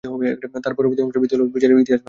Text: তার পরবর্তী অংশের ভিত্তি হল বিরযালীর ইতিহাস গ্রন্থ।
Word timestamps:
তার 0.63 0.73
পরবর্তী 0.77 1.01
অংশের 1.01 1.21
ভিত্তি 1.21 1.35
হল 1.35 1.43
বিরযালীর 1.45 1.83
ইতিহাস 1.83 1.89
গ্রন্থ। 1.89 1.99